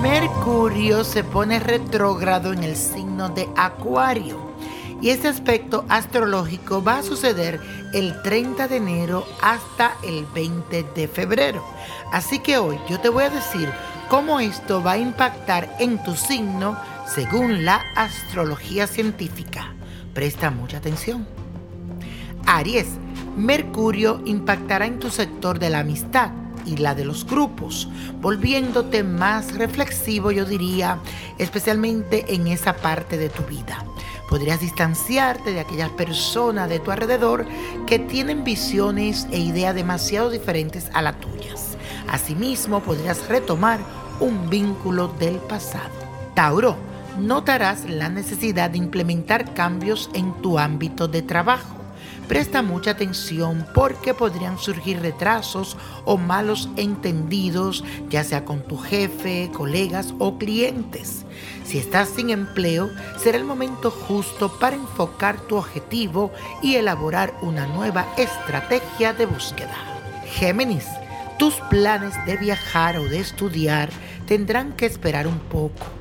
[0.00, 4.52] Mercurio se pone retrógrado en el signo de Acuario
[5.02, 7.60] y este aspecto astrológico va a suceder
[7.92, 11.64] el 30 de enero hasta el 20 de febrero.
[12.12, 13.68] Así que hoy yo te voy a decir
[14.08, 19.74] cómo esto va a impactar en tu signo según la astrología científica.
[20.14, 21.26] Presta mucha atención.
[22.46, 22.86] Aries,
[23.36, 26.30] Mercurio impactará en tu sector de la amistad
[26.66, 27.88] y la de los grupos,
[28.20, 30.98] volviéndote más reflexivo, yo diría,
[31.38, 33.84] especialmente en esa parte de tu vida.
[34.28, 37.46] Podrías distanciarte de aquellas personas de tu alrededor
[37.86, 41.76] que tienen visiones e ideas demasiado diferentes a las tuyas.
[42.08, 43.80] Asimismo, podrías retomar
[44.18, 45.90] un vínculo del pasado.
[46.34, 46.76] Tauro,
[47.18, 51.75] notarás la necesidad de implementar cambios en tu ámbito de trabajo
[52.28, 59.50] Presta mucha atención porque podrían surgir retrasos o malos entendidos, ya sea con tu jefe,
[59.54, 61.24] colegas o clientes.
[61.64, 66.32] Si estás sin empleo, será el momento justo para enfocar tu objetivo
[66.62, 69.76] y elaborar una nueva estrategia de búsqueda.
[70.26, 70.86] Géminis,
[71.38, 73.88] tus planes de viajar o de estudiar
[74.26, 75.95] tendrán que esperar un poco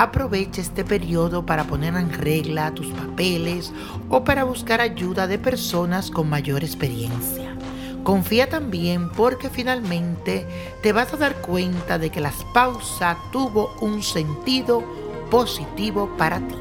[0.00, 3.70] Aprovecha este periodo para poner en regla tus papeles
[4.08, 7.54] o para buscar ayuda de personas con mayor experiencia.
[8.02, 10.46] Confía también porque finalmente
[10.82, 14.82] te vas a dar cuenta de que las pausas tuvo un sentido
[15.30, 16.56] positivo para ti.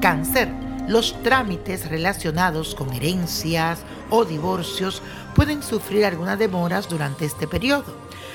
[0.00, 0.48] Cáncer.
[0.88, 5.00] Los trámites relacionados con herencias o divorcios
[5.36, 7.84] pueden sufrir algunas demoras durante este periodo.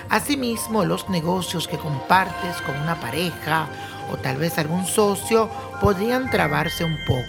[0.09, 3.67] Asimismo, los negocios que compartes con una pareja
[4.11, 5.49] o tal vez algún socio
[5.81, 7.23] podrían trabarse un poco.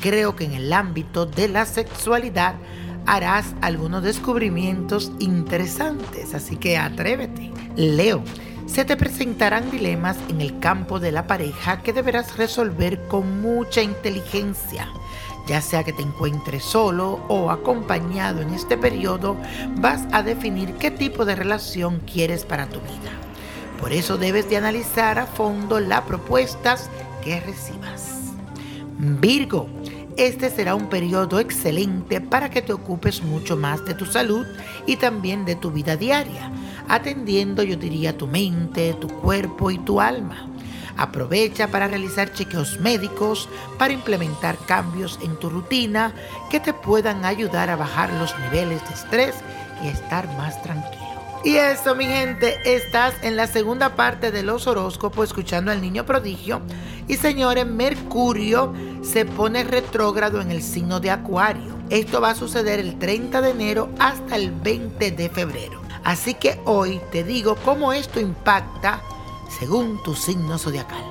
[0.00, 2.54] Creo que en el ámbito de la sexualidad
[3.06, 7.50] harás algunos descubrimientos interesantes, así que atrévete.
[7.76, 8.22] Leo,
[8.66, 13.82] se te presentarán dilemas en el campo de la pareja que deberás resolver con mucha
[13.82, 14.88] inteligencia.
[15.46, 19.36] Ya sea que te encuentres solo o acompañado en este periodo,
[19.76, 23.31] vas a definir qué tipo de relación quieres para tu vida.
[23.82, 26.88] Por eso debes de analizar a fondo las propuestas
[27.24, 28.32] que recibas.
[28.96, 29.68] Virgo,
[30.16, 34.46] este será un periodo excelente para que te ocupes mucho más de tu salud
[34.86, 36.52] y también de tu vida diaria,
[36.88, 40.48] atendiendo, yo diría, tu mente, tu cuerpo y tu alma.
[40.96, 46.14] Aprovecha para realizar chequeos médicos, para implementar cambios en tu rutina
[46.52, 49.34] que te puedan ayudar a bajar los niveles de estrés
[49.82, 51.01] y estar más tranquilo.
[51.44, 56.06] Y eso, mi gente, estás en la segunda parte de los horóscopos escuchando al niño
[56.06, 56.62] prodigio.
[57.08, 58.72] Y señores, Mercurio
[59.02, 61.76] se pone retrógrado en el signo de Acuario.
[61.90, 65.82] Esto va a suceder el 30 de enero hasta el 20 de febrero.
[66.04, 69.02] Así que hoy te digo cómo esto impacta
[69.58, 71.02] según tu signo zodiacal.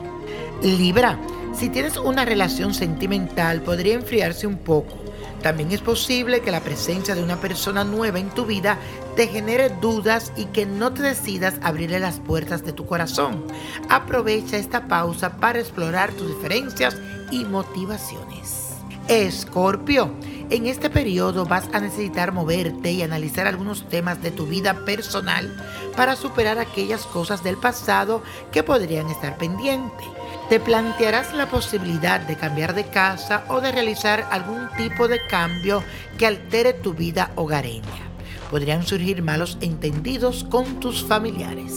[0.63, 1.19] Libra,
[1.53, 5.00] si tienes una relación sentimental podría enfriarse un poco
[5.41, 8.77] también es posible que la presencia de una persona nueva en tu vida
[9.15, 13.45] te genere dudas y que no te decidas abrirle las puertas de tu corazón.
[13.89, 16.97] Aprovecha esta pausa para explorar tus diferencias
[17.31, 18.80] y motivaciones.
[19.07, 20.13] Escorpio,
[20.49, 25.53] en este periodo vas a necesitar moverte y analizar algunos temas de tu vida personal
[25.95, 30.07] para superar aquellas cosas del pasado que podrían estar pendientes
[30.51, 35.81] te plantearás la posibilidad de cambiar de casa o de realizar algún tipo de cambio
[36.17, 38.09] que altere tu vida hogareña.
[38.49, 41.71] Podrían surgir malos entendidos con tus familiares.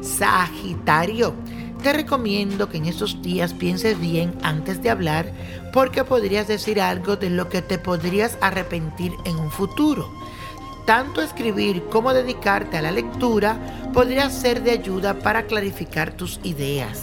[0.00, 1.34] Sagitario,
[1.84, 5.30] te recomiendo que en estos días pienses bien antes de hablar
[5.70, 10.10] porque podrías decir algo de lo que te podrías arrepentir en un futuro.
[10.86, 13.58] Tanto escribir como dedicarte a la lectura
[13.92, 17.02] podría ser de ayuda para clarificar tus ideas.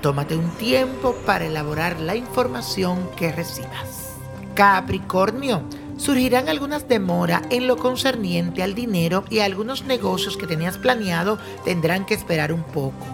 [0.00, 4.14] Tómate un tiempo para elaborar la información que recibas.
[4.54, 5.64] Capricornio,
[5.98, 12.06] surgirán algunas demoras en lo concerniente al dinero y algunos negocios que tenías planeado tendrán
[12.06, 13.04] que esperar un poco.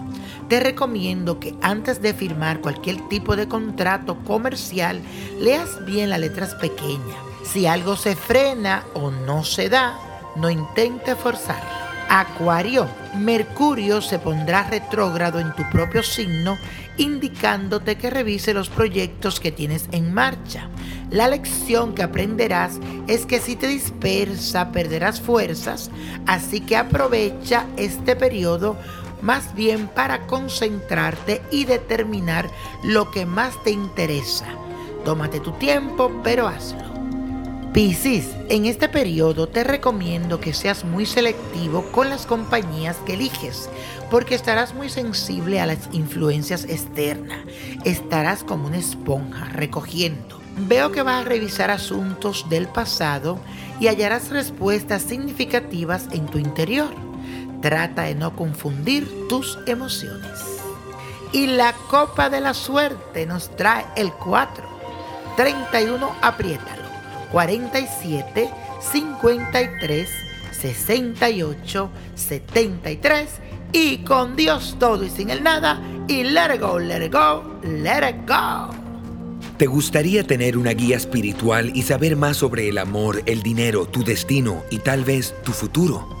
[0.51, 5.01] Te recomiendo que antes de firmar cualquier tipo de contrato comercial,
[5.39, 7.15] leas bien las letras pequeñas.
[7.45, 9.97] Si algo se frena o no se da,
[10.35, 11.69] no intente forzarlo.
[12.09, 16.57] Acuario, Mercurio se pondrá retrógrado en tu propio signo,
[16.97, 20.67] indicándote que revise los proyectos que tienes en marcha.
[21.11, 22.77] La lección que aprenderás
[23.07, 25.89] es que si te dispersa perderás fuerzas,
[26.25, 28.75] así que aprovecha este periodo
[29.21, 32.49] más bien para concentrarte y determinar
[32.83, 34.45] lo que más te interesa.
[35.05, 36.91] Tómate tu tiempo, pero hazlo.
[37.73, 43.69] Piscis, en este periodo te recomiendo que seas muy selectivo con las compañías que eliges,
[44.09, 47.39] porque estarás muy sensible a las influencias externas.
[47.85, 50.41] Estarás como una esponja recogiendo.
[50.57, 53.39] Veo que vas a revisar asuntos del pasado
[53.79, 57.10] y hallarás respuestas significativas en tu interior.
[57.61, 60.39] Trata de no confundir tus emociones.
[61.31, 64.63] Y la copa de la suerte nos trae el 4,
[65.37, 66.81] 31, apriétalo.
[67.31, 68.49] 47
[68.91, 70.09] 53
[70.51, 73.29] 68 73
[73.73, 77.59] y con Dios todo y sin el nada y let it go, let it go,
[77.63, 78.69] let it go.
[79.57, 84.03] ¿Te gustaría tener una guía espiritual y saber más sobre el amor, el dinero, tu
[84.03, 86.20] destino y tal vez tu futuro?